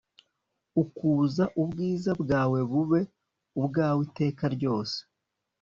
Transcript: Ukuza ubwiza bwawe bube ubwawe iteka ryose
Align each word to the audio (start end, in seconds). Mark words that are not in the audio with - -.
Ukuza 0.81 1.43
ubwiza 1.61 2.11
bwawe 2.21 2.59
bube 2.71 3.01
ubwawe 3.59 3.99
iteka 4.07 4.45
ryose 4.55 4.97